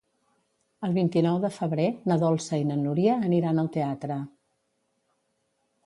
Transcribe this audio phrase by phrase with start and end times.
[0.87, 4.19] El vint-i-nou de febrer na Dolça i na Núria aniran al teatre.